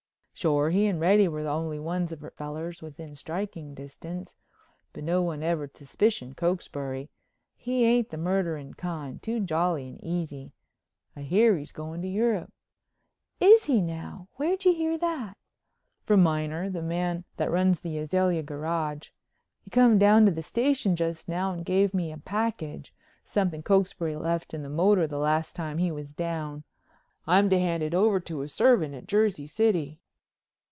[0.33, 0.71] "Sure.
[0.71, 4.35] He and Reddy were the only ones of her fellers within striking distance.
[4.91, 7.11] But no one ever'd suspicion Cokesbury.
[7.55, 10.51] He ain't the murderin' kind, too jolly and easy.
[11.15, 12.51] I hear he's goin' to Europe."
[13.39, 14.29] "Is he now?
[14.37, 15.37] Where'd you hear that?"
[16.05, 19.09] "From Miner, that runs the Azalea Garage.
[19.61, 22.95] He come down to the station just now and gave me a package.
[23.23, 26.63] Something Cokesbury left in the motor the last time he was down.
[27.27, 29.99] I'm to hand it over to his servant at Jersey City."